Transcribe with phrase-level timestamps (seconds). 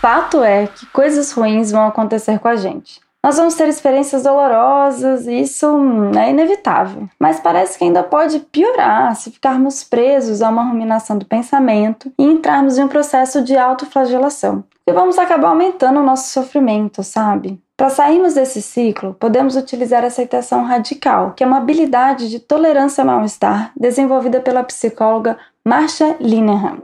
[0.00, 3.00] Fato é que coisas ruins vão acontecer com a gente.
[3.24, 5.64] Nós vamos ter experiências dolorosas, e isso
[6.18, 7.08] é inevitável.
[7.20, 12.24] Mas parece que ainda pode piorar se ficarmos presos a uma ruminação do pensamento e
[12.24, 14.64] entrarmos em um processo de autoflagelação.
[14.88, 17.62] E vamos acabar aumentando o nosso sofrimento, sabe?
[17.82, 23.02] Para sairmos desse ciclo, podemos utilizar a aceitação radical, que é uma habilidade de tolerância
[23.02, 26.78] ao mal-estar desenvolvida pela psicóloga Marsha Linehan.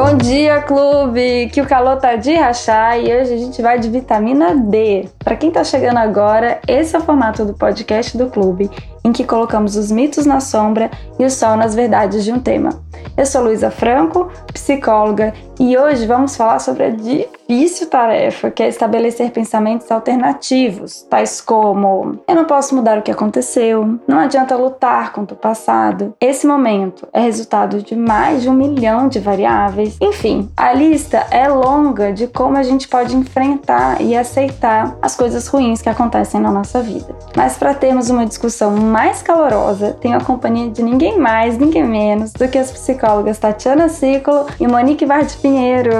[0.00, 1.50] Bom dia, clube!
[1.52, 5.08] Que o calor tá de rachar e hoje a gente vai de vitamina D.
[5.18, 8.70] Para quem tá chegando agora, esse é o formato do podcast do clube,
[9.02, 12.70] em que colocamos os mitos na sombra e o sol nas verdades de um tema.
[13.16, 18.68] Eu sou Luísa Franco, psicóloga, e hoje vamos falar sobre a difícil tarefa que é
[18.68, 25.12] estabelecer pensamentos alternativos, tais como: eu não posso mudar o que aconteceu, não adianta lutar
[25.12, 29.96] contra o passado, esse momento é resultado de mais de um milhão de variáveis.
[30.00, 35.48] Enfim, a lista é longa de como a gente pode enfrentar e aceitar as coisas
[35.48, 37.16] ruins que acontecem na nossa vida.
[37.36, 42.32] Mas para termos uma discussão mais calorosa, tenho a companhia de ninguém mais, ninguém menos
[42.32, 45.90] do que as psicólogas Tatiana Ciclo e Monique Vard Pinheiro.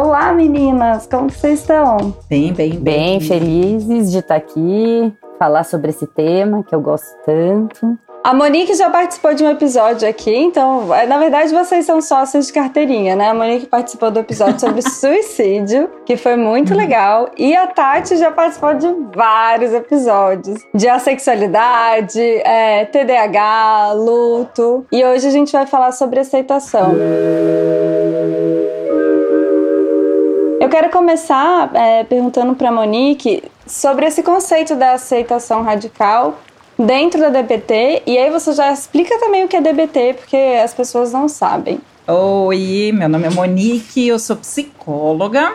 [0.00, 2.14] Olá, meninas, como vocês estão?
[2.28, 2.80] Bem, bem, bem.
[2.80, 7.98] Bem felizes de estar aqui, falar sobre esse tema que eu gosto tanto.
[8.22, 12.46] A Monique já participou de um episódio aqui, então, é, na verdade, vocês são sócios
[12.46, 13.30] de carteirinha, né?
[13.30, 18.30] A Monique participou do episódio sobre suicídio, que foi muito legal, e a Tati já
[18.30, 25.90] participou de vários episódios de assexualidade, é, TDAH, luto, e hoje a gente vai falar
[25.90, 26.94] sobre aceitação.
[30.60, 36.38] Eu quero começar é, perguntando para Monique sobre esse conceito da aceitação radical
[36.78, 38.02] dentro da DBT.
[38.06, 41.80] E aí você já explica também o que é DBT, porque as pessoas não sabem.
[42.06, 45.54] Oi, meu nome é Monique, eu sou psicóloga.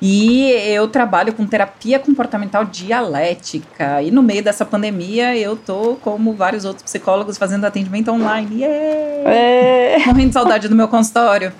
[0.00, 4.00] E eu trabalho com terapia comportamental dialética.
[4.02, 8.62] E no meio dessa pandemia, eu tô, como vários outros psicólogos, fazendo atendimento online.
[8.62, 9.30] Yeah!
[9.32, 9.98] É.
[10.06, 11.52] Morrendo de saudade do meu consultório.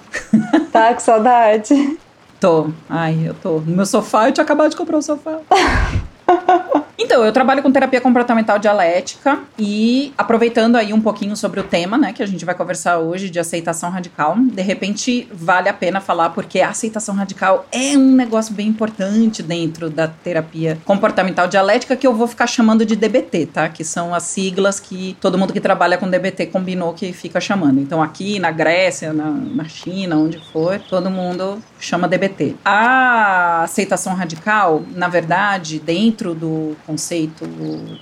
[0.71, 1.99] Tá com saudade?
[2.41, 2.71] Tô.
[2.89, 3.59] Ai, eu tô.
[3.61, 5.41] No meu sofá, eu tinha acabado de comprar um sofá.
[7.01, 11.97] Então, eu trabalho com terapia comportamental dialética e aproveitando aí um pouquinho sobre o tema,
[11.97, 16.01] né, que a gente vai conversar hoje de aceitação radical, de repente vale a pena
[16.01, 21.95] falar porque a aceitação radical é um negócio bem importante dentro da terapia comportamental dialética
[21.95, 23.69] que eu vou ficar chamando de DBT, tá?
[23.69, 27.81] Que são as siglas que todo mundo que trabalha com DBT combinou que fica chamando.
[27.81, 32.57] Então, aqui na Grécia, na, na China, onde for, todo mundo chama DBT.
[32.65, 37.49] A aceitação radical, na verdade, dentro do conceito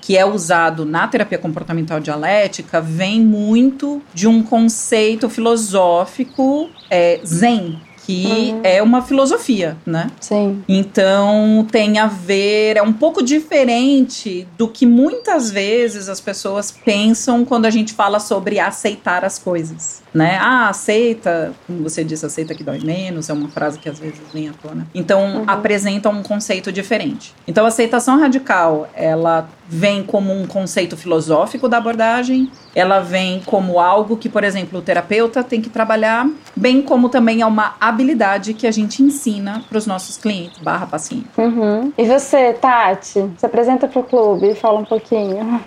[0.01, 7.81] que é usado na terapia comportamental dialética vem muito de um conceito filosófico é, zen,
[8.07, 8.61] que uhum.
[8.63, 10.09] é uma filosofia, né?
[10.21, 10.63] Sim.
[10.69, 17.45] Então tem a ver, é um pouco diferente do que muitas vezes as pessoas pensam
[17.45, 20.39] quando a gente fala sobre aceitar as coisas né?
[20.41, 24.19] Ah, aceita, como você disse, aceita que dói menos, é uma frase que às vezes
[24.33, 24.87] vem à tona.
[24.95, 25.45] Então, uhum.
[25.47, 27.35] apresenta um conceito diferente.
[27.47, 33.79] Então, a aceitação radical, ela vem como um conceito filosófico da abordagem, ela vem como
[33.79, 36.27] algo que, por exemplo, o terapeuta tem que trabalhar,
[36.57, 40.87] bem como também é uma habilidade que a gente ensina para os nossos clientes, barra
[40.87, 41.27] paciente.
[41.37, 41.93] Uhum.
[41.99, 45.61] E você, Tati, se apresenta para o clube e fala um pouquinho.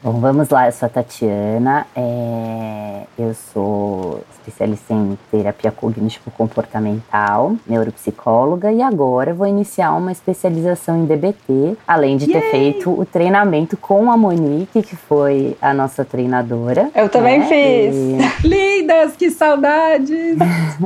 [0.00, 8.70] Bom, vamos lá, eu sou a Tatiana, é, eu sou especialista em terapia cognitivo-comportamental, neuropsicóloga
[8.70, 12.40] e agora vou iniciar uma especialização em DBT, além de Yay!
[12.40, 16.90] ter feito o treinamento com a Monique, que foi a nossa treinadora.
[16.94, 17.46] Eu também né?
[17.46, 17.94] fiz.
[17.96, 18.46] E...
[18.46, 20.38] Lindas, que saudades!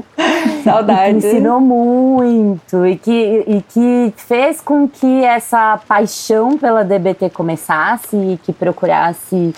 [0.65, 1.23] saudades.
[1.23, 8.17] que ensinou muito e que, e que fez com que essa paixão pela DBT começasse
[8.17, 9.02] e que procurasse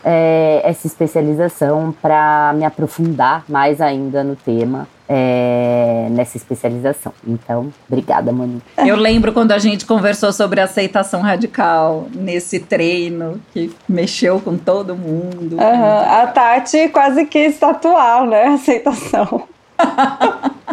[0.04, 4.88] é, essa especialização para me aprofundar mais ainda no tema.
[5.06, 7.12] É, nessa especialização.
[7.26, 8.64] Então, obrigada, Monique.
[8.78, 14.96] Eu lembro quando a gente conversou sobre aceitação radical nesse treino que mexeu com todo
[14.96, 15.56] mundo.
[15.56, 15.60] Uhum.
[15.60, 18.46] A Tati quase quis tatuar, né?
[18.46, 19.42] Aceitação.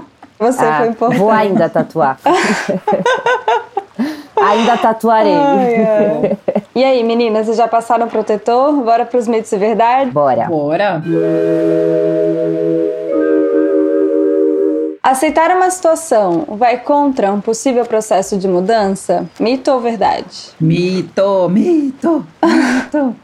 [0.42, 1.20] Você ah, foi importante.
[1.20, 2.18] Vou ainda tatuar.
[4.42, 5.34] ainda tatuarei.
[5.34, 6.38] Ai, ai.
[6.74, 8.72] E aí, meninas, vocês já passaram o protetor?
[8.82, 10.10] Bora pros mitos e verdade?
[10.10, 10.46] Bora.
[10.46, 11.04] Bora.
[15.04, 19.26] Aceitar uma situação vai contra um possível processo de mudança?
[19.38, 20.52] Mito ou verdade?
[20.62, 22.26] Mito, mito,
[22.92, 23.16] mito.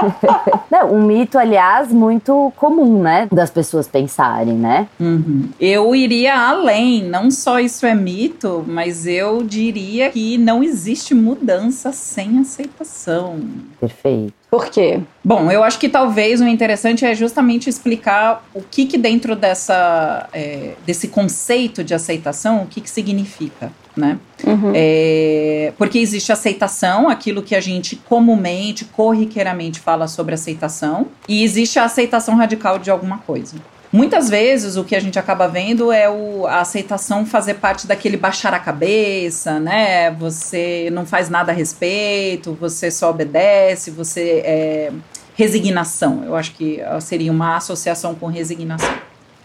[0.70, 3.28] Não, um mito, aliás, muito comum, né?
[3.30, 4.88] Das pessoas pensarem, né?
[4.98, 5.48] Uhum.
[5.60, 7.02] Eu iria além.
[7.04, 13.40] Não só isso é mito, mas eu diria que não existe mudança sem aceitação.
[13.78, 14.39] Perfeito.
[14.50, 15.00] Por quê?
[15.24, 20.28] Bom, eu acho que talvez o interessante é justamente explicar o que, que dentro dessa,
[20.32, 24.18] é, desse conceito de aceitação, o que, que significa, né?
[24.44, 24.72] Uhum.
[24.74, 31.78] É, porque existe aceitação, aquilo que a gente comumente, corriqueiramente fala sobre aceitação, e existe
[31.78, 33.54] a aceitação radical de alguma coisa.
[33.92, 38.16] Muitas vezes o que a gente acaba vendo é o, a aceitação fazer parte daquele
[38.16, 40.12] baixar a cabeça, né?
[40.12, 44.92] Você não faz nada a respeito, você só obedece, você é
[45.34, 46.22] resignação.
[46.24, 48.94] Eu acho que seria uma associação com resignação.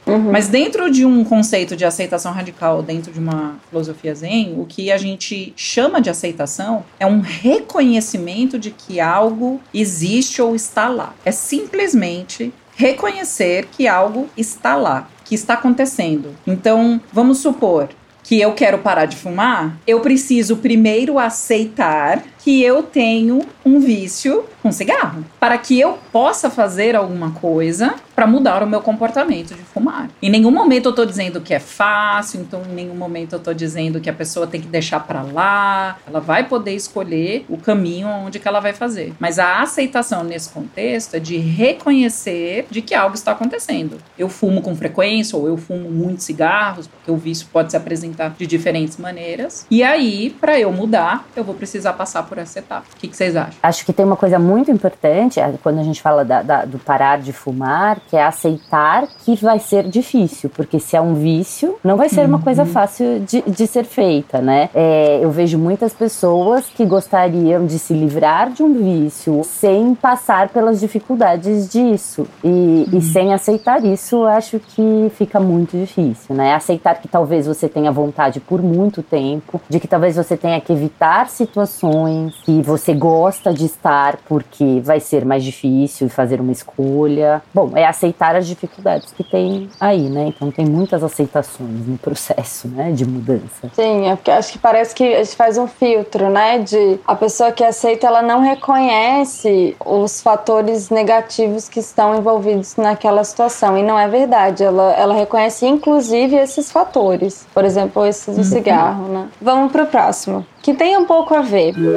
[0.06, 0.31] Uhum.
[0.31, 4.91] Mas dentro de um conceito de aceitação radical, dentro de uma filosofia zen, o que
[4.91, 11.15] a gente chama de aceitação é um reconhecimento de que algo existe ou está lá.
[11.25, 16.36] É simplesmente reconhecer que algo está lá, que está acontecendo.
[16.45, 17.89] Então, vamos supor
[18.24, 24.45] que eu quero parar de fumar, eu preciso primeiro aceitar que eu tenho um vício
[24.62, 29.62] com cigarro, para que eu possa fazer alguma coisa para mudar o meu comportamento de
[29.62, 30.09] fumar.
[30.21, 33.53] Em nenhum momento eu tô dizendo que é fácil, então em nenhum momento eu tô
[33.53, 35.97] dizendo que a pessoa tem que deixar para lá.
[36.07, 39.13] Ela vai poder escolher o caminho onde que ela vai fazer.
[39.19, 43.98] Mas a aceitação nesse contexto é de reconhecer de que algo está acontecendo.
[44.18, 48.33] Eu fumo com frequência ou eu fumo muitos cigarros, porque o vício pode se apresentar
[48.38, 49.65] de diferentes maneiras.
[49.69, 52.86] E aí, para eu mudar, eu vou precisar passar por essa etapa.
[52.94, 53.54] O que, que vocês acham?
[53.62, 56.78] Acho que tem uma coisa muito importante é, quando a gente fala da, da, do
[56.80, 61.78] parar de fumar, que é aceitar que vai ser difícil, porque se é um vício,
[61.84, 62.28] não vai ser Uhum.
[62.28, 64.70] uma coisa fácil de, de ser feita, né?
[64.74, 70.50] É, eu vejo muitas pessoas que gostariam de se livrar de um vício sem passar
[70.50, 72.26] pelas dificuldades disso.
[72.44, 76.54] E, e sem aceitar isso, acho que fica muito difícil, né?
[76.56, 80.72] Aceitar que talvez você tenha vontade por muito tempo, de que talvez você tenha que
[80.74, 87.42] evitar situações que você gosta de estar porque vai ser mais difícil fazer uma escolha.
[87.54, 90.27] Bom, é aceitar as dificuldades que tem aí, né?
[90.27, 93.69] Então tem muitas aceitações no processo, né, de mudança.
[93.74, 96.60] Sim, é porque acho que parece que a gente faz um filtro, né?
[96.60, 103.24] De a pessoa que aceita, ela não reconhece os fatores negativos que estão envolvidos naquela
[103.24, 103.77] situação.
[103.77, 104.63] E não é verdade.
[104.63, 107.45] Ela, ela reconhece, inclusive, esses fatores.
[107.54, 109.27] Por exemplo, esse do cigarro, né?
[109.42, 110.45] Vamos pro próximo.
[110.62, 111.75] Que tem um pouco a ver.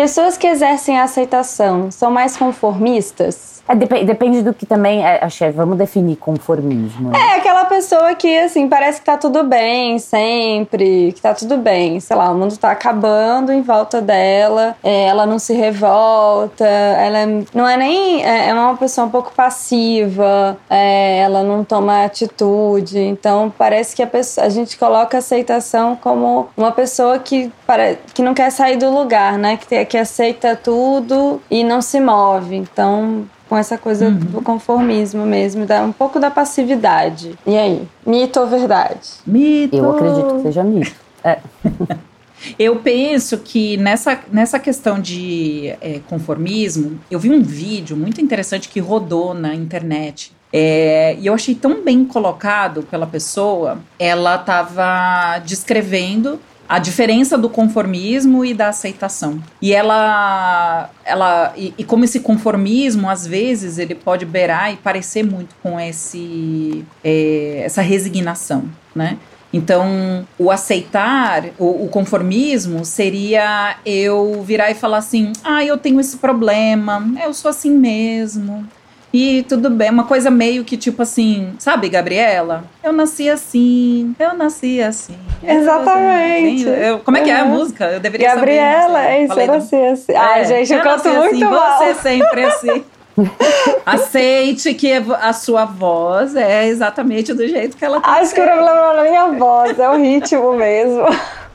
[0.00, 3.56] Pessoas que exercem a aceitação são mais conformistas?
[3.68, 5.04] É, dep- depende do que também.
[5.04, 7.10] É, acho que vamos definir conformismo.
[7.10, 7.18] né?
[7.18, 11.98] É aquela pessoa que, assim, parece que tá tudo bem sempre, que tá tudo bem.
[11.98, 17.18] Sei lá, o mundo tá acabando em volta dela, é, ela não se revolta, ela
[17.18, 18.22] é- não é nem.
[18.24, 23.00] É, é uma pessoa um pouco passiva, é, ela não toma atitude.
[23.00, 27.96] Então, parece que a, pessoa, a gente coloca a aceitação como uma pessoa que, para,
[28.14, 29.56] que não quer sair do lugar, né?
[29.56, 32.56] Que, que aceita tudo e não se move.
[32.56, 37.36] Então, com essa coisa do conformismo mesmo, dá um pouco da passividade.
[37.46, 39.08] E aí, mito ou verdade?
[39.26, 39.76] Mito.
[39.76, 40.94] Eu acredito que seja mito.
[41.24, 41.38] É.
[42.58, 48.68] Eu penso que nessa, nessa questão de é, conformismo, eu vi um vídeo muito interessante
[48.68, 50.32] que rodou na internet.
[50.52, 53.78] É, e eu achei tão bem colocado pela pessoa.
[53.98, 59.42] Ela estava descrevendo a diferença do conformismo e da aceitação.
[59.60, 65.22] E ela, ela e, e como esse conformismo às vezes ele pode beirar e parecer
[65.22, 69.18] muito com esse é, essa resignação, né?
[69.52, 76.00] Então, o aceitar, o, o conformismo seria eu virar e falar assim: ah, eu tenho
[76.00, 78.66] esse problema, eu sou assim mesmo.
[79.12, 82.64] E tudo bem, uma coisa meio que tipo assim, sabe, Gabriela?
[82.82, 85.16] Eu nasci assim, eu nasci assim.
[85.42, 86.66] eu- Exatamente.
[86.68, 87.50] eu- como é que é a Uhum.
[87.50, 87.84] música?
[87.92, 88.98] Eu deveria Gabriela, saber.
[88.98, 89.12] não sei.
[89.16, 90.12] é isso, eu nasci assim.
[90.14, 91.78] Ai, É, gente, eu, canto nasci muito assim, mal.
[91.78, 92.84] Você sempre assim.
[93.86, 98.44] Aceite que a sua voz é exatamente do jeito que ela tem Acho que o
[98.44, 101.04] problema não é a voz, é o ritmo mesmo.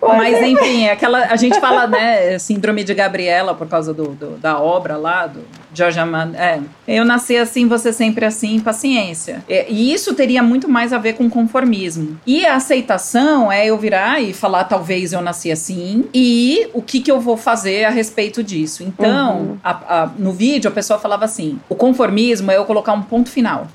[0.00, 4.36] Mas enfim, é aquela, a gente fala, né, síndrome de Gabriela por causa do, do-
[4.38, 5.40] da obra lá, do,
[5.76, 6.34] Jorge Amado.
[6.36, 6.60] É.
[6.88, 9.44] Eu nasci assim, você sempre assim, paciência.
[9.48, 12.18] E, e isso teria muito mais a ver com conformismo.
[12.26, 17.00] E a aceitação é eu virar e falar, talvez eu nasci assim, e o que,
[17.00, 18.82] que eu vou fazer a respeito disso.
[18.82, 19.58] Então, uhum.
[19.62, 23.28] a, a, no vídeo, a pessoa falava assim: o conformismo é eu colocar um ponto
[23.28, 23.66] final.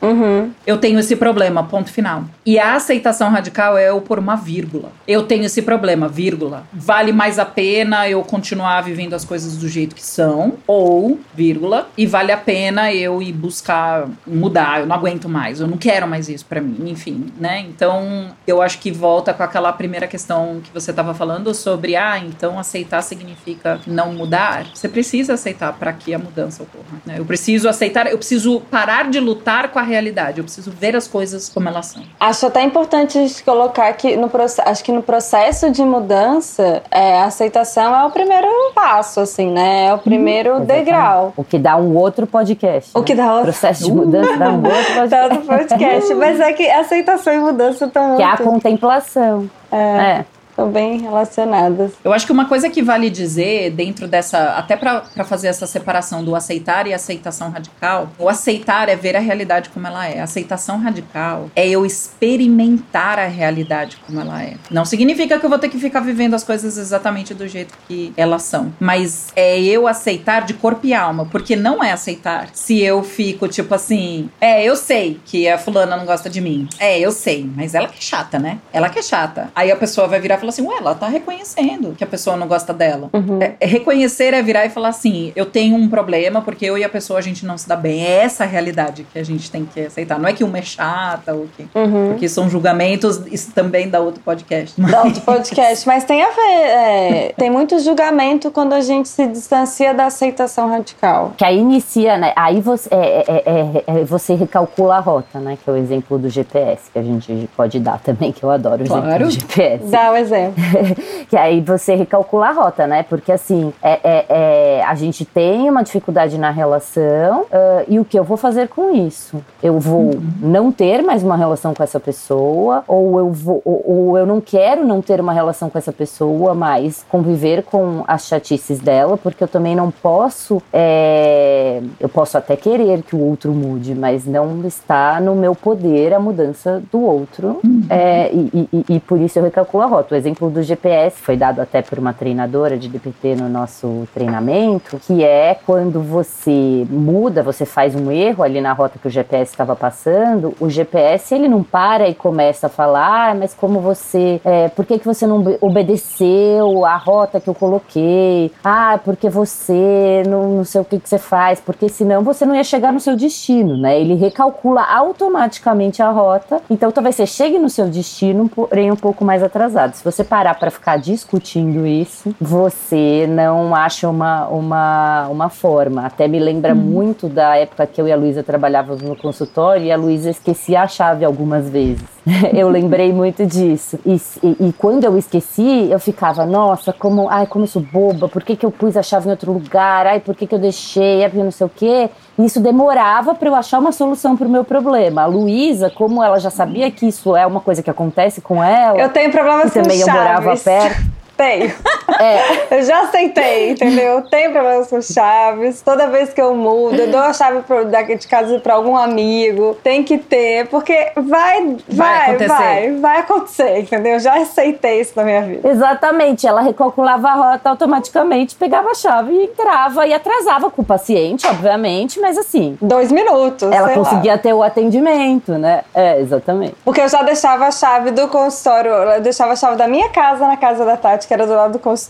[0.00, 0.50] Uhum.
[0.66, 2.24] Eu tenho esse problema, ponto final.
[2.46, 4.92] E a aceitação radical é eu pôr uma vírgula.
[5.06, 6.64] Eu tenho esse problema, vírgula.
[6.72, 11.88] Vale mais a pena eu continuar vivendo as coisas do jeito que são, ou, vírgula,
[11.96, 14.80] e vale a pena eu ir buscar mudar.
[14.80, 17.60] Eu não aguento mais, eu não quero mais isso para mim, enfim, né?
[17.68, 22.18] Então, eu acho que volta com aquela primeira questão que você estava falando sobre, ah,
[22.18, 24.66] então aceitar significa não mudar.
[24.74, 27.00] Você precisa aceitar para que a mudança ocorra.
[27.04, 27.16] Né?
[27.18, 30.38] Eu preciso aceitar, eu preciso parar de lutar com a realidade.
[30.38, 32.02] Eu preciso ver as coisas como elas são.
[32.20, 34.30] Acho até importante colocar que no
[34.64, 39.86] acho que no processo de mudança, é, a aceitação é o primeiro passo, assim, né?
[39.86, 41.32] É o primeiro uhum, degrau.
[41.36, 42.90] O que dá um outro podcast.
[42.94, 43.04] O né?
[43.04, 43.44] que dá outro.
[43.44, 45.08] processo de mudança dá um outro podcast.
[45.10, 46.14] dá outro podcast.
[46.14, 48.16] Mas é que aceitação e mudança estão muito.
[48.18, 49.50] Que é a contemplação.
[49.72, 49.76] É.
[49.76, 50.24] é
[50.58, 51.92] estão bem relacionadas.
[52.04, 56.24] Eu acho que uma coisa que vale dizer dentro dessa, até para fazer essa separação
[56.24, 60.18] do aceitar e aceitação radical, o aceitar é ver a realidade como ela é.
[60.18, 64.54] A aceitação radical é eu experimentar a realidade como ela é.
[64.68, 68.12] Não significa que eu vou ter que ficar vivendo as coisas exatamente do jeito que
[68.16, 72.82] elas são, mas é eu aceitar de corpo e alma, porque não é aceitar se
[72.82, 76.68] eu fico tipo assim, é, eu sei que a fulana não gosta de mim.
[76.80, 78.58] É, eu sei, mas ela que é chata, né?
[78.72, 79.50] Ela que é chata.
[79.54, 82.36] Aí a pessoa vai virar e falar assim, ué, ela tá reconhecendo que a pessoa
[82.36, 83.10] não gosta dela.
[83.12, 83.40] Uhum.
[83.40, 86.84] É, é, reconhecer é virar e falar assim, eu tenho um problema porque eu e
[86.84, 88.04] a pessoa a gente não se dá bem.
[88.04, 90.18] É essa a realidade que a gente tem que aceitar.
[90.18, 91.66] Não é que uma é chata ou que...
[91.74, 92.08] Uhum.
[92.10, 94.80] Porque são julgamentos, isso também dá outro podcast.
[94.80, 99.26] Dá outro podcast, mas tem a ver, é, tem muito julgamento quando a gente se
[99.26, 101.34] distancia da aceitação radical.
[101.36, 105.68] Que aí inicia, né, aí você, é, é, é, você recalcula a rota, né, que
[105.68, 108.86] é o exemplo do GPS, que a gente pode dar também, que eu adoro o
[108.86, 109.06] claro.
[109.06, 109.90] exemplo do GPS.
[109.90, 111.04] Dá o exemplo exemplo.
[111.28, 113.02] que aí você recalcula a rota, né?
[113.02, 118.04] Porque assim, é, é, é a gente tem uma dificuldade na relação uh, e o
[118.04, 119.42] que eu vou fazer com isso?
[119.62, 120.20] Eu vou uhum.
[120.40, 124.40] não ter mais uma relação com essa pessoa ou eu vou ou, ou, eu não
[124.40, 129.42] quero não ter uma relação com essa pessoa, mas conviver com as chatices dela, porque
[129.42, 134.66] eu também não posso, é, eu posso até querer que o outro mude, mas não
[134.66, 137.82] está no meu poder a mudança do outro uhum.
[137.90, 140.14] é, e, e, e, por isso eu recalculo a rota.
[140.14, 144.98] O exemplo do GPS foi dado até por uma treinadora de DPT no nosso treinamento,
[144.98, 149.52] que é quando você muda, você faz um erro ali na rota que o GPS
[149.52, 154.40] estava passando, o GPS ele não para e começa a falar, ah, mas como você,
[154.44, 158.52] é, por que, que você não obedeceu a rota que eu coloquei?
[158.62, 162.54] Ah, porque você não, não sei o que, que você faz, porque senão você não
[162.54, 163.98] ia chegar no seu destino, né?
[163.98, 169.24] Ele recalcula automaticamente a rota, então talvez você chegue no seu destino, porém um pouco
[169.24, 169.94] mais atrasado.
[169.94, 176.06] Se você parar para ficar discutindo isso, você não acha uma, uma, uma forma.
[176.06, 176.76] Até me lembra hum.
[176.76, 180.82] muito da época que eu e a Luísa trabalhávamos no consultório e a Luísa esquecia
[180.82, 182.17] a chave algumas vezes.
[182.54, 183.98] eu lembrei muito disso.
[184.04, 188.28] E, e, e, quando eu esqueci, eu ficava, nossa, como, ai, como eu sou boba,
[188.28, 190.06] por que, que eu pus a chave em outro lugar?
[190.06, 191.24] Ai, por que, que eu deixei?
[191.24, 192.10] Ai, não sei o quê.
[192.38, 195.22] E isso demorava para eu achar uma solução para o meu problema.
[195.22, 198.98] A Luísa, como ela já sabia que isso é uma coisa que acontece com ela.
[198.98, 200.14] Eu tenho problemas com também chaves.
[200.14, 201.18] eu morava perto.
[201.36, 201.72] Tenho.
[202.18, 202.68] É.
[202.78, 204.22] Eu já aceitei, entendeu?
[204.22, 205.80] Tenho problemas com chaves.
[205.80, 209.76] Toda vez que eu mudo, eu dou a chave pro, de casa para algum amigo.
[209.82, 212.48] Tem que ter, porque vai, vai, vai, acontecer.
[212.48, 214.12] vai, vai acontecer, entendeu?
[214.14, 215.68] Eu já aceitei isso na minha vida.
[215.68, 216.46] Exatamente.
[216.46, 221.46] Ela recalculava a rota automaticamente, pegava a chave e entrava e atrasava com o paciente,
[221.46, 222.76] obviamente, mas assim.
[222.80, 223.70] Dois minutos.
[223.70, 224.38] Ela conseguia lá.
[224.38, 225.82] ter o atendimento, né?
[225.94, 226.74] É, exatamente.
[226.84, 230.46] Porque eu já deixava a chave do consultório, eu deixava a chave da minha casa
[230.46, 232.07] na casa da Tati que era do lado do consultório.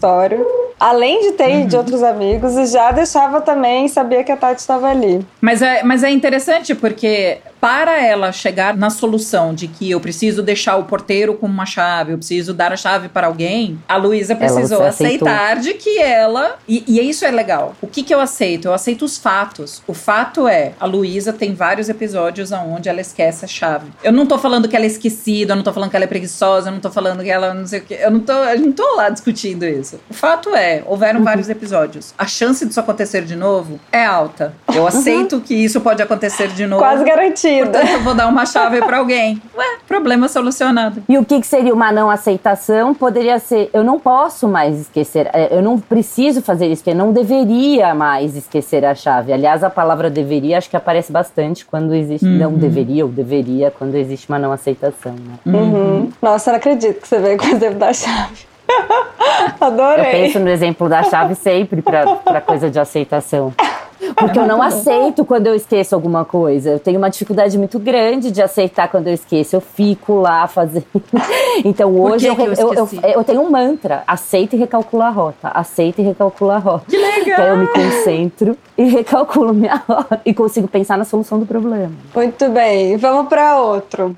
[0.78, 1.66] Além de ter uhum.
[1.66, 5.26] de outros amigos, e já deixava também, sabia que a Tati estava ali.
[5.40, 10.42] Mas é, mas é interessante porque para ela chegar na solução de que eu preciso
[10.42, 14.34] deixar o porteiro com uma chave, eu preciso dar a chave para alguém, a Luísa
[14.36, 16.56] precisou aceitar de que ela.
[16.68, 17.74] E, e isso é legal.
[17.82, 18.66] O que, que eu aceito?
[18.66, 19.82] Eu aceito os fatos.
[19.86, 23.90] O fato é, a Luísa tem vários episódios onde ela esquece a chave.
[24.02, 26.08] Eu não tô falando que ela é esquecida, eu não tô falando que ela é
[26.08, 27.94] preguiçosa, eu não tô falando que ela não sei o que.
[27.94, 29.98] Eu não tô, eu não tô lá discutindo isso.
[30.08, 31.24] O fato é, houveram uhum.
[31.24, 32.14] vários episódios.
[32.16, 34.54] A chance disso acontecer de novo é alta.
[34.72, 34.88] Eu uhum.
[34.88, 35.40] aceito uhum.
[35.40, 36.82] que isso pode acontecer de novo.
[36.82, 37.70] Quase garantido sentido.
[37.70, 39.40] Portanto, eu vou dar uma chave para alguém.
[39.56, 41.02] Ué, problema solucionado.
[41.08, 42.94] E o que, que seria uma não aceitação?
[42.94, 47.12] Poderia ser, eu não posso mais esquecer, é, eu não preciso fazer isso, eu não
[47.12, 49.32] deveria mais esquecer a chave.
[49.32, 52.38] Aliás, a palavra deveria acho que aparece bastante quando existe Uhum.
[52.38, 55.12] não deveria ou deveria, quando existe uma não aceitação.
[55.12, 55.58] Né?
[55.58, 56.10] Uhum.
[56.20, 58.46] Nossa, eu não acredito que você veio com o exemplo da chave.
[59.60, 60.10] Eu Adorei.
[60.10, 63.52] penso no exemplo da chave sempre para coisa de aceitação.
[64.16, 66.70] Porque eu não aceito quando eu esqueço alguma coisa.
[66.70, 69.56] Eu tenho uma dificuldade muito grande de aceitar quando eu esqueço.
[69.56, 70.86] Eu fico lá fazendo.
[71.64, 75.48] Então hoje eu, eu eu, eu, tenho um mantra: aceita e recalcula a rota.
[75.48, 76.84] Aceita e recalcula a rota.
[76.88, 77.40] Que legal!
[77.40, 80.20] Aí eu me concentro e recalculo minha rota.
[80.24, 81.92] E consigo pensar na solução do problema.
[82.14, 84.14] Muito bem, vamos para outro.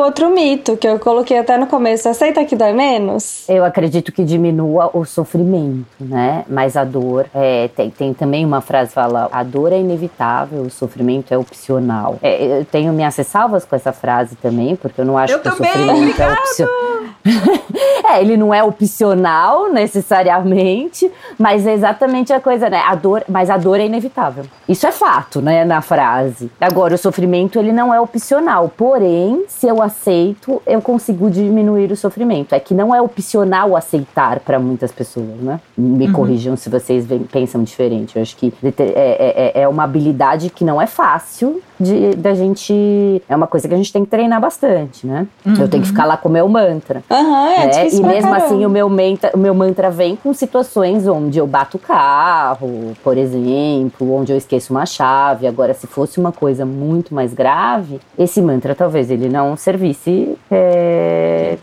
[0.00, 3.48] Outro mito que eu coloquei até no começo, aceita que dói menos?
[3.48, 6.44] Eu acredito que diminua o sofrimento, né?
[6.48, 10.62] Mas a dor é, tem, tem também uma frase que fala: a dor é inevitável,
[10.62, 12.18] o sofrimento é opcional.
[12.22, 15.50] É, eu tenho minhas ressalvas com essa frase também, porque eu não acho Eu que
[15.50, 16.99] também, o sofrimento é opcional.
[18.08, 22.82] é, ele não é opcional necessariamente, mas é exatamente a coisa, né?
[22.86, 24.44] A dor, mas a dor é inevitável.
[24.68, 25.64] Isso é fato, né?
[25.64, 26.50] Na frase.
[26.60, 28.70] Agora, o sofrimento ele não é opcional.
[28.76, 32.54] Porém, se eu aceito, eu consigo diminuir o sofrimento.
[32.54, 35.60] É que não é opcional aceitar para muitas pessoas, né?
[35.76, 38.16] Me corrijam se vocês pensam diferente.
[38.16, 42.34] Eu acho que deter- é, é, é uma habilidade que não é fácil de da
[42.34, 43.22] gente.
[43.28, 45.26] É uma coisa que a gente tem que treinar bastante, né?
[45.46, 47.02] Eu tenho que ficar lá com o meu mantra.
[47.10, 47.88] Aham, é né?
[47.88, 51.76] E mesmo assim, o meu, mantra, o meu mantra vem com situações onde eu bato
[51.76, 55.48] o carro, por exemplo, onde eu esqueço uma chave.
[55.48, 61.58] Agora, se fosse uma coisa muito mais grave, esse mantra talvez ele não servisse é,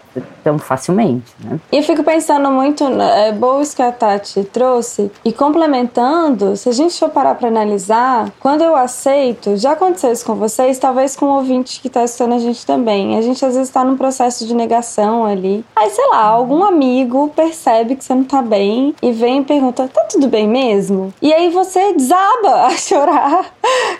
[0.48, 1.60] tão facilmente, né?
[1.74, 6.56] E eu fico pensando muito, né, é bom isso que a Tati trouxe, e complementando,
[6.56, 10.80] se a gente for parar pra analisar, quando eu aceito, já aconteceu isso com vocês,
[10.80, 13.18] talvez com o ouvinte que tá escutando a gente também.
[13.18, 15.66] A gente às vezes tá num processo de negação ali.
[15.76, 19.90] Aí, sei lá, algum amigo percebe que você não tá bem e vem e pergunta:
[19.94, 21.14] tá tudo bem mesmo?
[21.22, 23.54] E aí você desaba a chorar,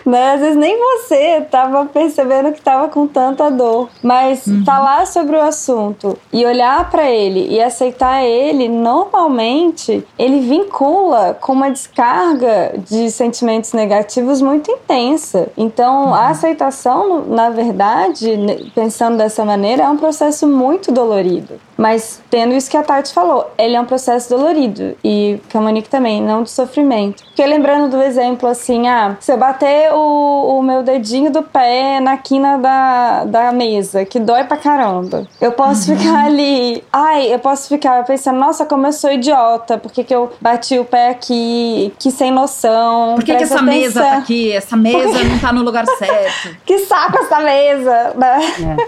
[0.06, 0.32] né?
[0.32, 5.42] Às vezes nem você tava percebendo que tava com tanta dor, mas falar sobre o
[5.42, 13.10] assunto e olhar pra ele e aceitar ele, normalmente ele vincula com uma descarga de
[13.10, 15.48] sentimentos negativos muito intensa.
[15.56, 18.38] Então, a aceitação, na verdade,
[18.72, 21.54] pensando dessa maneira, é um processo muito dolorido.
[21.78, 25.60] Mas tendo isso que a Tati falou, ele é um processo dolorido e que a
[25.60, 27.22] Monique também, não de sofrimento.
[27.22, 32.00] Porque lembrando do exemplo assim, ah, se eu bater o, o meu dedinho do pé
[32.00, 37.38] na quina da, da mesa, que dói pra caramba, eu posso ficar ali, ai, eu
[37.38, 41.10] posso ficar pensando, nossa, como eu sou idiota, por que, que eu bati o pé
[41.10, 43.14] aqui, que sem noção.
[43.14, 44.16] Por que, que essa mesa atenção.
[44.16, 44.50] tá aqui?
[44.52, 46.56] Essa mesa não tá no lugar certo.
[46.66, 48.38] Que saco essa mesa, né?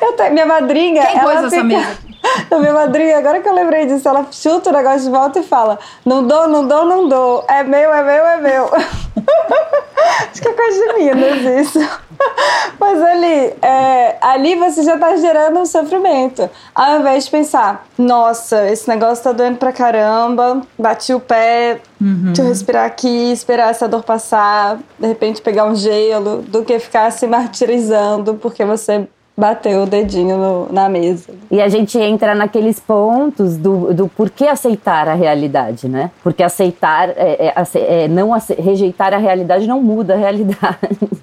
[0.00, 1.06] Eu tenho, minha madrinha.
[1.06, 1.97] Quem ela pôs essa fica- mesa?
[2.50, 5.42] A minha madrinha, agora que eu lembrei disso, ela chuta o negócio de volta e
[5.42, 7.44] fala: Não dou, não dou, não dou.
[7.48, 8.70] É meu, é meu, é meu.
[10.30, 11.78] Acho que é coisa de Minas isso.
[12.78, 16.48] Mas ali, é, ali você já tá gerando um sofrimento.
[16.74, 22.42] Ao invés de pensar, nossa, esse negócio tá doendo pra caramba, bati o pé, deixa
[22.42, 27.10] eu respirar aqui, esperar essa dor passar, de repente pegar um gelo, do que ficar
[27.10, 31.30] se martirizando porque você bateu o dedinho no- na mesa.
[31.48, 36.10] E a gente entra naqueles pontos do, do porquê aceitar a realidade, né?
[36.22, 40.76] Porque aceitar, é, é, é, não ace- rejeitar a realidade não muda a realidade.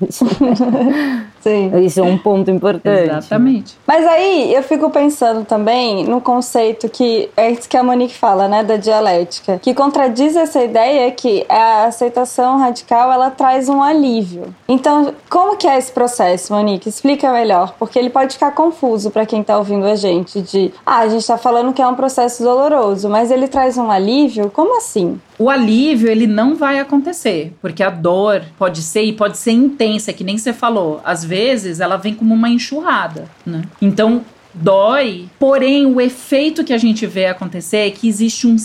[1.41, 1.71] Sim.
[1.85, 3.03] Isso é um ponto importante.
[3.09, 3.77] Exatamente.
[3.85, 8.47] Mas aí eu fico pensando também no conceito que é isso que a Monique fala,
[8.47, 14.55] né, da dialética, que contradiz essa ideia que a aceitação radical ela traz um alívio.
[14.67, 16.89] Então, como que é esse processo, Monique?
[16.89, 20.99] Explica melhor, porque ele pode ficar confuso para quem tá ouvindo a gente de, ah,
[20.99, 24.49] a gente tá falando que é um processo doloroso, mas ele traz um alívio?
[24.49, 25.19] Como assim?
[25.37, 30.13] O alívio, ele não vai acontecer, porque a dor pode ser e pode ser intensa,
[30.13, 31.01] que nem você falou.
[31.03, 33.63] Às vezes, ela vem como uma enxurrada, né?
[33.81, 34.21] Então,
[34.53, 38.55] dói, porém, o efeito que a gente vê acontecer é que existe um...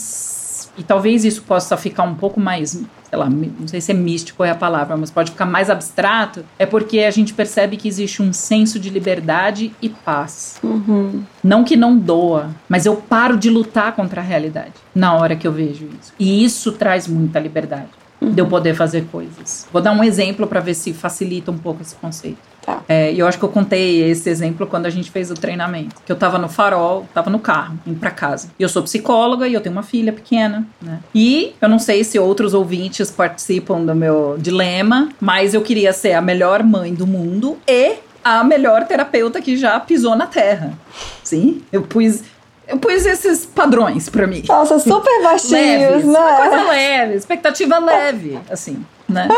[0.79, 4.45] E talvez isso possa ficar um pouco mais, sei lá, não sei se é místico
[4.45, 8.23] é a palavra, mas pode ficar mais abstrato, é porque a gente percebe que existe
[8.23, 10.61] um senso de liberdade e paz.
[11.43, 15.47] Não que não doa, mas eu paro de lutar contra a realidade na hora que
[15.47, 16.13] eu vejo isso.
[16.19, 17.89] E isso traz muita liberdade.
[18.21, 18.33] uhum.
[18.33, 19.67] de eu poder fazer coisas.
[19.73, 22.39] Vou dar um exemplo para ver se facilita um pouco esse conceito.
[22.65, 22.80] Tá.
[22.91, 25.95] É, e eu acho que eu contei esse exemplo quando a gente fez o treinamento.
[26.05, 28.51] Que eu tava no farol, tava no carro, indo pra casa.
[28.59, 30.99] E eu sou psicóloga e eu tenho uma filha pequena, né?
[31.15, 36.15] E eu não sei se outros ouvintes participam do meu dilema, mas eu queria ser
[36.15, 40.77] a melhor mãe do mundo e a melhor terapeuta que já pisou na Terra.
[41.23, 42.23] Sim, eu pus
[42.71, 44.45] eu pus esses padrões para mim.
[44.49, 46.19] Nossa, super baixinhos, Leves, né?
[46.19, 49.29] Uma coisa leve, expectativa leve, assim, né?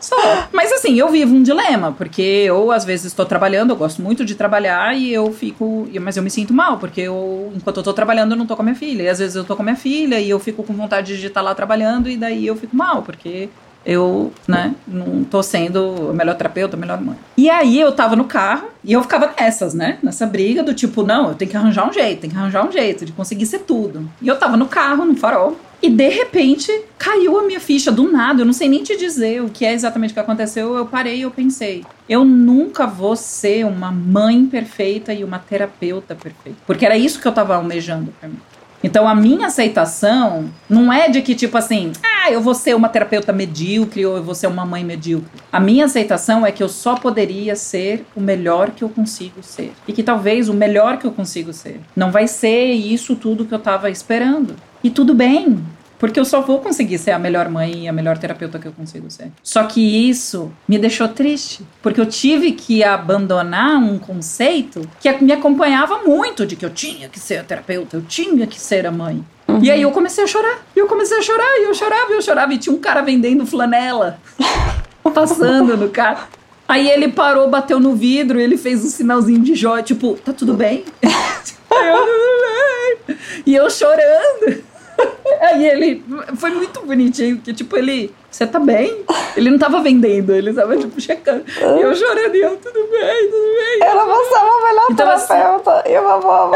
[0.00, 0.16] Só.
[0.52, 4.24] Mas assim, eu vivo um dilema, porque eu às vezes estou trabalhando, eu gosto muito
[4.24, 5.88] de trabalhar e eu fico.
[6.00, 8.62] Mas eu me sinto mal, porque eu, enquanto eu estou trabalhando, eu não estou com
[8.62, 9.04] a minha filha.
[9.04, 11.26] E às vezes eu estou com a minha filha e eu fico com vontade de
[11.26, 13.48] estar lá trabalhando e daí eu fico mal, porque
[13.84, 17.16] eu, né, não tô sendo a melhor terapeuta, a melhor mãe.
[17.36, 21.02] E aí eu tava no carro e eu ficava nessas, né, nessa briga do tipo,
[21.02, 23.60] não, eu tenho que arranjar um jeito, tem que arranjar um jeito de conseguir ser
[23.60, 24.08] tudo.
[24.20, 28.10] E eu tava no carro, no farol, e de repente caiu a minha ficha do
[28.10, 28.40] nada.
[28.40, 30.74] Eu não sei nem te dizer o que é exatamente o que aconteceu.
[30.74, 36.14] Eu parei e eu pensei: eu nunca vou ser uma mãe perfeita e uma terapeuta
[36.14, 36.58] perfeita.
[36.66, 38.38] Porque era isso que eu tava almejando pra mim.
[38.84, 42.90] Então a minha aceitação não é de que tipo assim, ah, eu vou ser uma
[42.90, 45.40] terapeuta medíocre ou eu vou ser uma mãe medíocre.
[45.50, 49.72] A minha aceitação é que eu só poderia ser o melhor que eu consigo ser.
[49.88, 53.54] E que talvez o melhor que eu consigo ser não vai ser isso tudo que
[53.54, 54.54] eu estava esperando.
[54.82, 55.64] E tudo bem,
[56.04, 58.72] porque eu só vou conseguir ser a melhor mãe e a melhor terapeuta que eu
[58.72, 59.32] consigo ser.
[59.42, 65.32] Só que isso me deixou triste, porque eu tive que abandonar um conceito que me
[65.32, 68.92] acompanhava muito de que eu tinha que ser a terapeuta, eu tinha que ser a
[68.92, 69.24] mãe.
[69.48, 69.64] Uhum.
[69.64, 70.58] E aí eu comecei a chorar.
[70.76, 73.00] E eu comecei a chorar, e eu chorava, e eu chorava, e tinha um cara
[73.00, 74.18] vendendo flanela
[75.14, 76.28] passando no carro.
[76.68, 80.52] Aí ele parou, bateu no vidro, ele fez um sinalzinho de joia, tipo, tá tudo
[80.52, 80.84] bem?
[81.02, 83.16] eu, tudo bem.
[83.46, 84.73] E eu chorando.
[85.40, 86.04] Aí ele.
[86.36, 88.14] Foi muito bonitinho, que tipo, ele.
[88.30, 89.04] Você tá bem?
[89.36, 91.44] Ele não tava vendendo, ele tava, tipo, checando.
[91.46, 93.78] E eu chorando, e eu, tudo bem, tudo bem.
[93.82, 96.52] Ela é uma melhor então, terapeuta assim, e uma boa.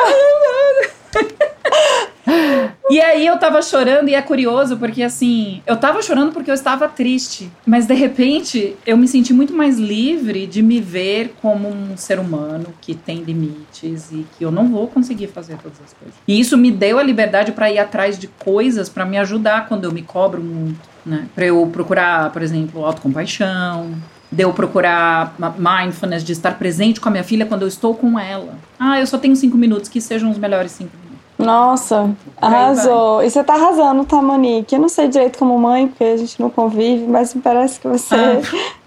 [2.90, 6.54] e aí eu tava chorando e é curioso porque assim, eu tava chorando porque eu
[6.54, 11.68] estava triste, mas de repente eu me senti muito mais livre de me ver como
[11.68, 15.92] um ser humano que tem limites e que eu não vou conseguir fazer todas as
[15.92, 16.14] coisas.
[16.26, 19.84] E isso me deu a liberdade para ir atrás de coisas para me ajudar quando
[19.84, 21.28] eu me cobro muito, né?
[21.34, 23.94] Para eu procurar, por exemplo, autocompaixão,
[24.30, 28.18] de eu procurar mindfulness, de estar presente com a minha filha quando eu estou com
[28.18, 28.58] ela.
[28.78, 31.07] Ah, eu só tenho cinco minutos, que sejam os melhores cinco minutos.
[31.38, 33.22] Nossa, arrasou.
[33.22, 34.74] E você tá arrasando, tá, Monique?
[34.74, 37.86] Eu não sei direito como mãe, porque a gente não convive, mas me parece que
[37.86, 38.40] você ah.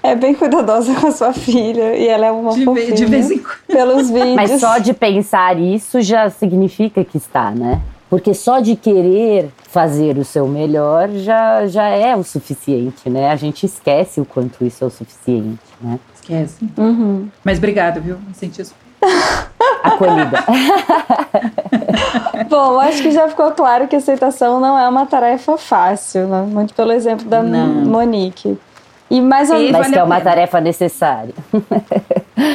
[0.04, 2.92] é bem cuidadosa com a sua filha e ela é uma de fofinha.
[2.92, 3.58] De vez em quando.
[3.68, 4.36] Pelos vídeos.
[4.36, 7.82] Mas só de pensar isso já significa que está, né?
[8.10, 13.32] Porque só de querer fazer o seu melhor já, já é o suficiente, né?
[13.32, 15.98] A gente esquece o quanto isso é o suficiente, né?
[16.14, 16.58] Esquece.
[16.78, 17.30] Uhum.
[17.42, 18.18] Mas obrigada, viu?
[18.28, 18.92] Me senti super
[19.84, 20.44] acolhida.
[22.50, 26.42] Bom, acho que já ficou claro que aceitação não é uma tarefa fácil, né?
[26.42, 27.68] muito pelo exemplo da não.
[27.68, 28.58] Monique.
[29.10, 29.72] E mais ou menos.
[29.72, 31.34] Mas vale que é uma tarefa necessária.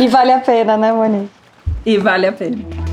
[0.01, 1.31] e vale a pena, né, Monique?
[1.85, 2.86] E vale a pena.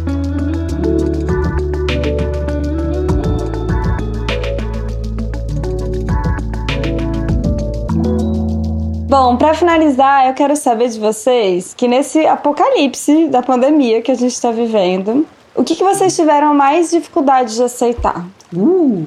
[9.16, 14.16] Bom, para finalizar, eu quero saber de vocês que nesse apocalipse da pandemia que a
[14.16, 18.26] gente está vivendo, o que, que vocês tiveram mais dificuldade de aceitar?
[18.52, 19.06] Uh!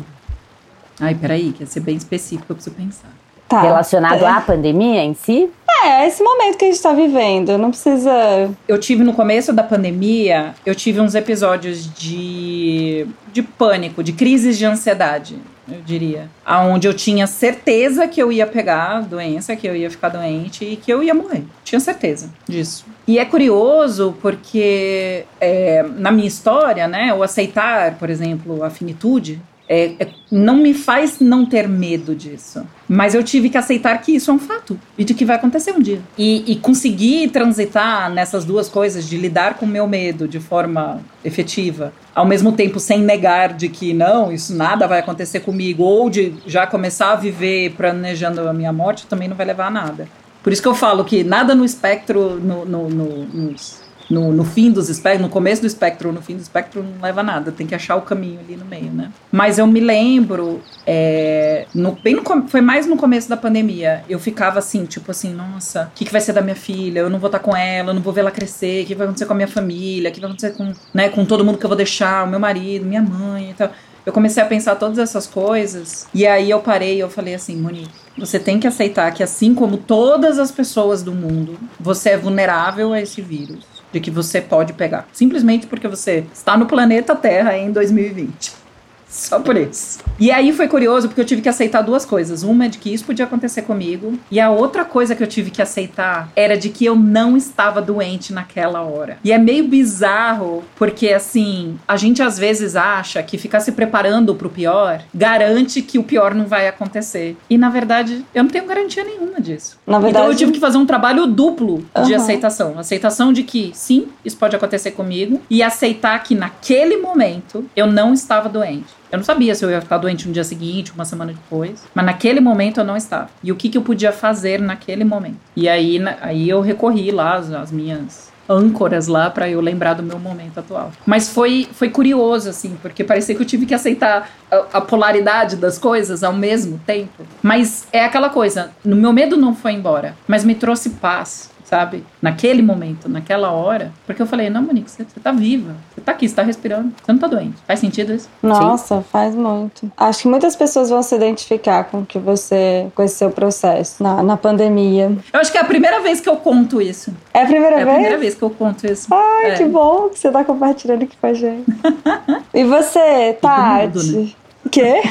[1.01, 3.11] Ai, peraí, quer ser bem específico, eu preciso pensar.
[3.49, 3.63] Tá.
[3.63, 4.29] Relacionado é.
[4.29, 5.49] à pandemia em si?
[5.85, 8.51] É, esse momento que a gente está vivendo, não precisa.
[8.67, 14.59] Eu tive no começo da pandemia, eu tive uns episódios de, de pânico, de crises
[14.59, 16.29] de ansiedade eu diria.
[16.45, 20.65] Aonde eu tinha certeza que eu ia pegar a doença, que eu ia ficar doente
[20.65, 21.45] e que eu ia morrer.
[21.65, 22.87] Tinha certeza disso.
[23.07, 29.41] E é curioso porque é, na minha história, né, o aceitar, por exemplo, a finitude,
[29.69, 32.67] é, é, não me faz não ter medo disso.
[32.89, 35.73] Mas eu tive que aceitar que isso é um fato e de que vai acontecer
[35.73, 36.01] um dia.
[36.17, 41.01] E, e conseguir transitar nessas duas coisas, de lidar com o meu medo de forma
[41.25, 46.09] efetiva, ao mesmo tempo sem negar de que não, isso nada vai acontecer comigo, ou
[46.09, 50.09] de já começar a viver planejando a minha morte, também não vai levar a nada.
[50.43, 54.45] Por isso que eu falo que nada no espectro, no, no, no, nos no, no
[54.45, 57.67] fim dos espectros, no começo do espectro no fim do espectro não leva nada, tem
[57.67, 59.11] que achar o caminho ali no meio, né?
[59.31, 64.19] Mas eu me lembro, é, no, bem no, foi mais no começo da pandemia, eu
[64.19, 67.01] ficava assim, tipo assim, nossa, o que, que vai ser da minha filha?
[67.01, 69.07] Eu não vou estar com ela, eu não vou ver ela crescer, o que vai
[69.07, 71.65] acontecer com a minha família, o que vai acontecer com, né, com todo mundo que
[71.65, 73.71] eu vou deixar, o meu marido, minha mãe e tal.
[74.05, 76.07] eu comecei a pensar todas essas coisas.
[76.15, 79.55] E aí eu parei e eu falei assim, Monique, você tem que aceitar que assim
[79.55, 83.76] como todas as pessoas do mundo, você é vulnerável a esse vírus.
[83.93, 85.09] De que você pode pegar.
[85.13, 88.66] Simplesmente porque você está no planeta Terra em 2020.
[89.09, 89.99] Só por isso.
[90.19, 92.43] E aí foi curioso porque eu tive que aceitar duas coisas.
[92.43, 95.51] Uma é de que isso podia acontecer comigo, e a outra coisa que eu tive
[95.51, 99.19] que aceitar era de que eu não estava doente naquela hora.
[99.23, 104.35] E é meio bizarro, porque assim, a gente às vezes acha que ficar se preparando
[104.35, 107.37] pro pior garante que o pior não vai acontecer.
[107.49, 109.79] E na verdade, eu não tenho garantia nenhuma disso.
[109.87, 112.17] Na verdade, então eu tive que fazer um trabalho duplo de uhum.
[112.17, 112.79] aceitação.
[112.79, 118.13] Aceitação de que sim, isso pode acontecer comigo, e aceitar que naquele momento eu não
[118.13, 118.96] estava doente.
[119.11, 121.85] Eu não sabia se eu ia ficar doente no dia seguinte, uma semana depois.
[121.95, 123.29] Mas naquele momento eu não estava.
[123.43, 125.39] E o que, que eu podia fazer naquele momento?
[125.55, 130.03] E aí, na, aí eu recorri lá às minhas âncoras lá para eu lembrar do
[130.03, 130.93] meu momento atual.
[131.05, 135.57] Mas foi, foi curioso, assim, porque parecia que eu tive que aceitar a, a, polaridade
[135.57, 137.25] das coisas ao mesmo tempo.
[137.43, 142.05] Mas é aquela coisa, no meu medo não foi embora, mas me trouxe paz sabe?
[142.23, 143.93] Naquele momento, naquela hora.
[144.07, 145.75] Porque eu falei, não, Monique, você, você tá viva.
[145.95, 146.93] Você tá aqui, você tá respirando.
[147.05, 147.57] Você não tá doente.
[147.67, 148.29] Faz sentido isso?
[148.43, 149.05] Nossa, Sim.
[149.11, 149.91] faz muito.
[149.97, 154.23] Acho que muitas pessoas vão se identificar com que você, com esse seu processo na,
[154.23, 155.17] na pandemia.
[155.33, 157.13] Eu acho que é a primeira vez que eu conto isso.
[157.35, 157.87] É a primeira é vez?
[157.87, 159.13] É a primeira vez que eu conto isso.
[159.13, 159.55] Ai, é.
[159.55, 161.65] que bom que você tá compartilhando aqui com a gente.
[162.55, 163.87] e você, Tati?
[163.87, 164.33] Mundo, né?
[164.71, 165.03] Quê?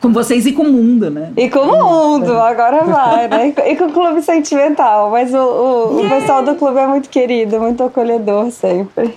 [0.00, 1.32] Com vocês e com o mundo, né?
[1.36, 3.54] E com o mundo, agora vai, né?
[3.66, 5.10] E com o clube sentimental.
[5.10, 9.14] Mas o, o, o pessoal do clube é muito querido, muito acolhedor sempre.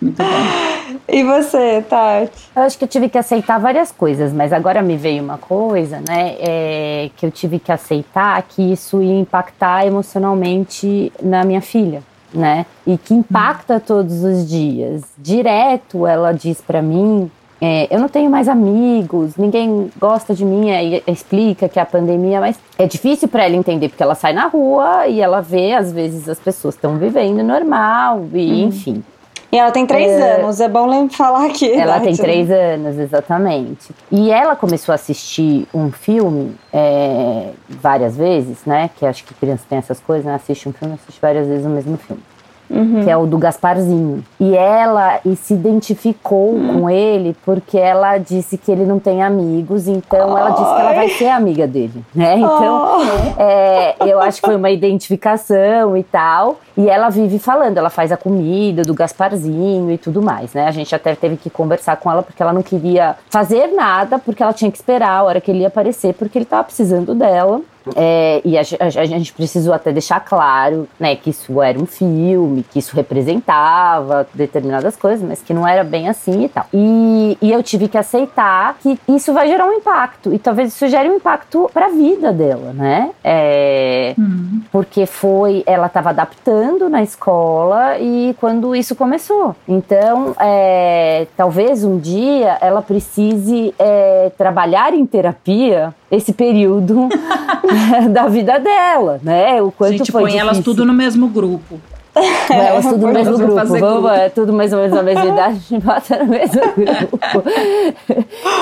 [0.00, 0.24] Muito bom.
[1.10, 2.50] E você, Tati?
[2.54, 6.02] Eu acho que eu tive que aceitar várias coisas, mas agora me veio uma coisa,
[6.06, 6.36] né?
[6.38, 12.02] É, que eu tive que aceitar que isso ia impactar emocionalmente na minha filha.
[12.32, 12.66] Né?
[12.86, 15.02] E que impacta todos os dias.
[15.16, 20.70] Direto ela diz para mim é, eu não tenho mais amigos, ninguém gosta de mim,
[20.70, 24.32] aí explica que é a pandemia, mas é difícil para ela entender, porque ela sai
[24.32, 28.68] na rua e ela vê, às vezes, as pessoas estão vivendo normal, e uhum.
[28.68, 29.04] enfim.
[29.50, 31.72] E ela tem três é, anos, é bom falar aqui.
[31.72, 33.94] Ela tem três anos, exatamente.
[34.12, 38.90] E ela começou a assistir um filme é, várias vezes, né?
[38.94, 40.34] Que acho que criança tem essas coisas, né?
[40.34, 42.22] Assiste um filme, assiste várias vezes o mesmo filme
[42.70, 43.04] uhum.
[43.04, 44.24] que é o do Gasparzinho.
[44.38, 46.80] E ela e se identificou uhum.
[46.80, 50.92] com ele porque ela disse que ele não tem amigos, então ela disse que ela
[50.92, 52.36] vai ser amiga dele, né?
[52.36, 53.40] Então, oh.
[53.40, 56.60] é, eu acho que foi uma identificação e tal.
[56.76, 60.66] E ela vive falando, ela faz a comida do Gasparzinho e tudo mais, né?
[60.66, 64.42] A gente até teve que conversar com ela porque ela não queria fazer nada, porque
[64.42, 67.60] ela tinha que esperar a hora que ele ia aparecer, porque ele tava precisando dela.
[67.96, 71.86] É, e a, a, a, gente precisou até deixar claro, né, que isso era um
[71.86, 76.66] filme, que isso representava determinadas coisas, mas que não era bem assim e tal.
[76.72, 80.88] E, e eu tive que aceitar que isso vai gerar um impacto, e talvez isso
[80.88, 83.10] gere um impacto para a vida dela, né?
[83.22, 84.62] É, uhum.
[84.70, 89.54] Porque foi, ela estava adaptando na escola e quando isso começou.
[89.66, 97.08] Então, é, talvez um dia ela precise é, trabalhar em terapia esse período
[98.10, 99.60] da vida dela, né?
[99.62, 100.50] O quanto a gente foi põe difícil.
[100.50, 101.80] elas tudo no mesmo grupo.
[102.50, 103.78] Elas tudo no mesmo grupo.
[103.78, 107.48] Vamos, é tudo mais ou menos na mesma idade, a gente bota no mesmo grupo.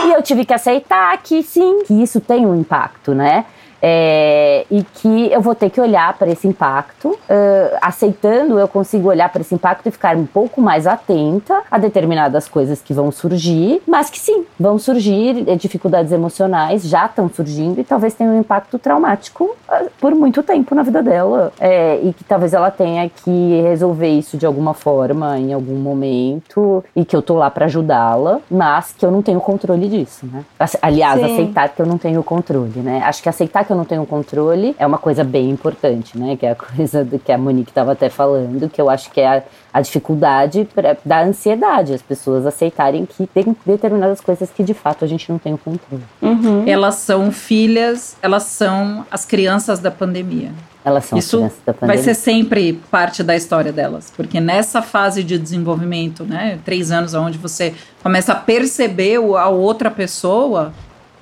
[0.06, 3.46] e eu tive que aceitar que sim, que isso tem um impacto, né?
[3.82, 9.08] É, e que eu vou ter que olhar para esse impacto, uh, aceitando, eu consigo
[9.08, 13.12] olhar para esse impacto e ficar um pouco mais atenta a determinadas coisas que vão
[13.12, 18.34] surgir, mas que sim, vão surgir eh, dificuldades emocionais, já estão surgindo e talvez tenham
[18.34, 22.70] um impacto traumático uh, por muito tempo na vida dela, é, e que talvez ela
[22.70, 27.50] tenha que resolver isso de alguma forma, em algum momento, e que eu tô lá
[27.50, 30.44] para ajudá-la, mas que eu não tenho controle disso, né?
[30.80, 31.32] Aliás, sim.
[31.32, 33.02] aceitar que eu não tenho controle, né?
[33.04, 36.36] Acho que aceitar que eu não tenho controle é uma coisa bem importante, né?
[36.36, 39.20] Que é a coisa do que a Monique estava até falando, que eu acho que
[39.20, 44.62] é a, a dificuldade pra, da ansiedade, as pessoas aceitarem que tem determinadas coisas que
[44.62, 46.02] de fato a gente não tem o controle.
[46.22, 46.64] Uhum.
[46.66, 50.52] Elas são filhas, elas são as crianças da pandemia.
[50.84, 51.96] Elas são Isso as crianças da pandemia.
[51.96, 57.12] vai ser sempre parte da história delas, porque nessa fase de desenvolvimento, né, três anos
[57.12, 60.72] onde você começa a perceber a outra pessoa,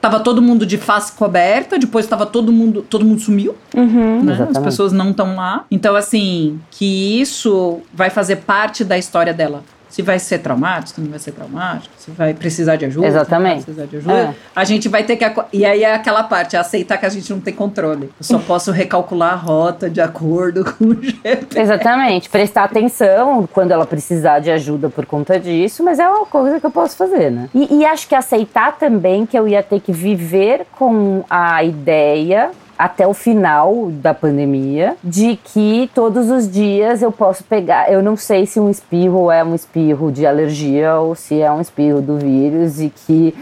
[0.04, 4.22] tava todo mundo de face coberta, depois tava todo mundo, todo mundo sumiu, uhum.
[4.22, 4.48] né?
[4.50, 5.64] As pessoas não estão lá.
[5.70, 9.62] Então, assim, que isso vai fazer parte da história dela.
[9.94, 13.62] Se vai ser traumático, se não vai ser traumático, se vai precisar de ajuda, Exatamente.
[13.62, 14.30] se não vai precisar de ajuda.
[14.32, 14.34] É.
[14.56, 15.24] A gente vai ter que.
[15.52, 18.06] E aí é aquela parte, é aceitar que a gente não tem controle.
[18.18, 21.46] Eu só posso recalcular a rota de acordo com o GPS.
[21.54, 22.28] Exatamente.
[22.28, 26.66] Prestar atenção quando ela precisar de ajuda por conta disso, mas é uma coisa que
[26.66, 27.48] eu posso fazer, né?
[27.54, 32.50] E, e acho que aceitar também que eu ia ter que viver com a ideia
[32.78, 37.90] até o final da pandemia, de que todos os dias eu posso pegar.
[37.90, 41.60] Eu não sei se um espirro é um espirro de alergia ou se é um
[41.60, 43.34] espirro do vírus, e que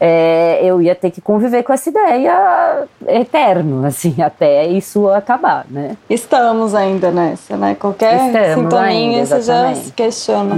[0.00, 5.96] é, eu ia ter que conviver com essa ideia eterno, assim, até isso acabar, né?
[6.08, 7.76] Estamos ainda nessa, né?
[7.78, 10.56] Qualquer Estamos sintominha ainda, você já se questiona.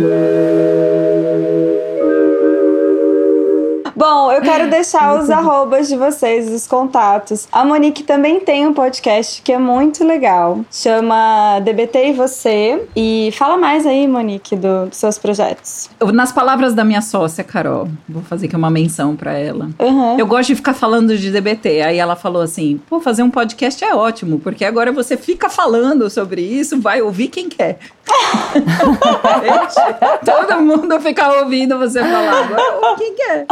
[4.09, 7.49] Bom, eu quero deixar os arrobas de vocês, os contatos.
[7.51, 10.61] A Monique também tem um podcast que é muito legal.
[10.71, 12.87] Chama DBT e Você.
[12.95, 15.91] E fala mais aí, Monique, do, dos seus projetos.
[15.99, 19.71] Eu, nas palavras da minha sócia, Carol, vou fazer aqui uma menção para ela.
[19.77, 20.17] Uhum.
[20.17, 21.83] Eu gosto de ficar falando de DBT.
[21.83, 26.09] Aí ela falou assim: pô, fazer um podcast é ótimo, porque agora você fica falando
[26.09, 27.81] sobre isso, vai ouvir quem quer.
[30.25, 33.47] Todo mundo fica ouvindo você falar, agora quem quer.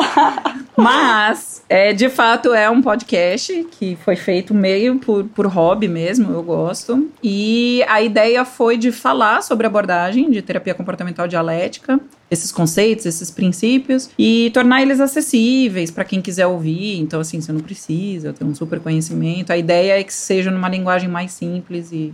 [0.76, 6.32] Mas, é, de fato, é um podcast que foi feito meio por, por hobby mesmo,
[6.32, 7.08] eu gosto.
[7.22, 13.30] E a ideia foi de falar sobre abordagem de terapia comportamental dialética, esses conceitos, esses
[13.30, 16.98] princípios, e tornar eles acessíveis para quem quiser ouvir.
[16.98, 19.52] Então, assim, você não precisa ter um super conhecimento.
[19.52, 22.12] A ideia é que seja numa linguagem mais simples e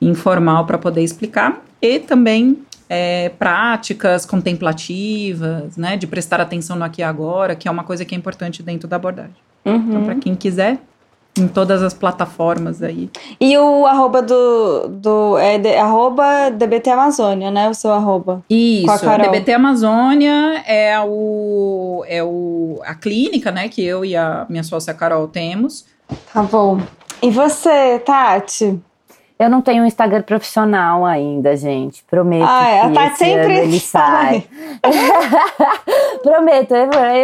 [0.00, 1.62] informal para poder explicar.
[1.80, 7.70] E também é, práticas contemplativas, né, de prestar atenção no aqui e agora, que é
[7.70, 9.36] uma coisa que é importante dentro da abordagem.
[9.64, 9.76] Uhum.
[9.76, 10.78] Então, para quem quiser,
[11.36, 13.10] em todas as plataformas aí.
[13.40, 17.68] E o arroba do, do é de, arroba DBT Amazônia, né?
[17.68, 18.42] O seu arroba.
[18.48, 18.86] Isso,
[19.18, 23.68] DBT Amazônia é, o, é o, a clínica, né?
[23.68, 25.84] Que eu e a minha sócia Carol temos.
[26.32, 26.80] Tá bom.
[27.20, 28.80] E você, Tati?
[29.36, 32.04] Eu não tenho um Instagram profissional ainda, gente.
[32.08, 34.46] Prometo ah, que tá esse sempre ano ele sai.
[36.22, 36.74] Prometo,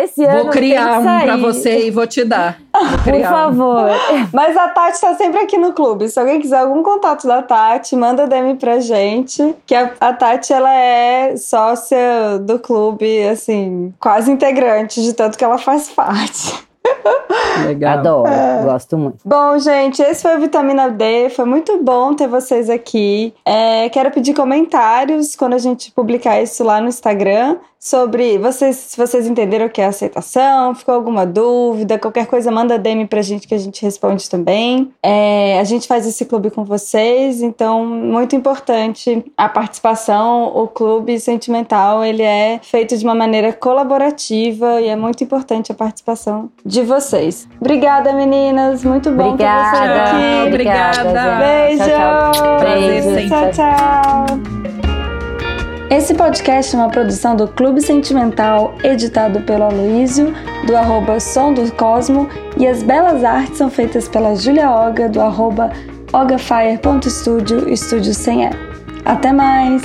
[0.03, 2.59] esse ano Vou criar um pra você e vou te dar.
[2.73, 3.91] Vou Por favor.
[3.91, 4.29] Um.
[4.33, 6.09] Mas a Tati tá sempre aqui no clube.
[6.09, 9.55] Se alguém quiser algum contato da Tati, manda DM pra gente.
[9.67, 15.45] Que a, a Tati, ela é sócia do clube, assim, quase integrante de tanto que
[15.45, 16.70] ela faz parte.
[17.67, 17.99] Legal.
[17.99, 18.63] Adoro, é.
[18.65, 19.19] gosto muito.
[19.25, 21.31] Bom, gente, esse foi o Vitamina D.
[21.31, 23.35] Foi muito bom ter vocês aqui.
[23.45, 28.97] É, quero pedir comentários quando a gente publicar isso lá no Instagram sobre vocês, se
[28.97, 33.49] vocês entenderam o que é aceitação, ficou alguma dúvida, qualquer coisa, manda DM pra gente
[33.49, 34.93] que a gente responde também.
[35.03, 40.53] É, a gente faz esse clube com vocês, então muito importante a participação.
[40.55, 45.75] O clube sentimental ele é feito de uma maneira colaborativa e é muito importante a
[45.75, 47.49] participação de vocês.
[47.59, 48.85] Obrigada, meninas.
[48.85, 49.71] Muito bom Obrigada.
[49.71, 50.49] ter vocês aqui.
[50.49, 51.39] Obrigada.
[51.39, 51.85] Beijo.
[51.85, 52.61] Tchau, tchau.
[52.61, 53.29] Beijo.
[53.29, 54.60] Tchau, tchau.
[55.91, 60.33] Esse podcast é uma produção do Clube Sentimental, editado pelo Aloísio,
[60.65, 65.21] do arroba Som do Cosmo, e as belas artes são feitas pela Julia Oga, do
[65.21, 65.73] arroba
[66.13, 68.51] ogafire.studio, estúdio sem E.
[69.05, 69.83] Até mais!